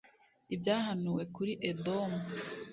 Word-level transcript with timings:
Ibyahanuwe 0.55 1.23
kuri 1.35 1.51
Edomu 1.71 2.19